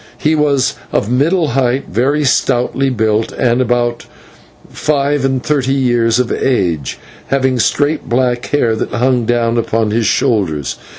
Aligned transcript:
He 0.17 0.33
was 0.33 0.73
of 0.91 1.11
middle 1.11 1.49
height, 1.49 1.85
very 1.87 2.23
stoutly 2.23 2.89
built, 2.89 3.31
and 3.33 3.61
about 3.61 4.07
five 4.67 5.23
and 5.23 5.43
thirty 5.43 5.75
years 5.75 6.17
of 6.17 6.31
age, 6.31 6.97
having 7.27 7.59
straight 7.59 8.09
black 8.09 8.43
hair 8.47 8.75
that 8.75 8.89
hung 8.89 9.25
down 9.27 9.59
upon 9.59 9.91
his 9.91 10.07
shoulders. 10.07 10.77